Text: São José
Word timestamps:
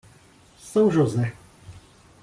São 0.73 0.89
José 0.89 1.31